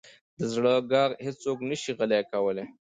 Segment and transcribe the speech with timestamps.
[0.37, 2.65] د زړه ږغ هیڅوک نه شي غلی کولی.